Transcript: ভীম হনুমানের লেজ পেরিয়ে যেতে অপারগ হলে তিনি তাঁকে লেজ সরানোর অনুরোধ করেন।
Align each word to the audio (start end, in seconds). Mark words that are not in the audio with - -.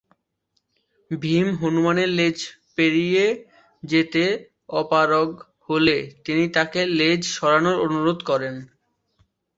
ভীম 1.11 1.47
হনুমানের 1.61 2.09
লেজ 2.11 2.37
পেরিয়ে 2.75 3.25
যেতে 3.83 4.23
অপারগ 4.73 5.29
হলে 5.67 5.95
তিনি 6.25 6.43
তাঁকে 6.55 6.81
লেজ 6.99 7.21
সরানোর 7.35 7.77
অনুরোধ 7.85 8.19
করেন। 8.29 8.55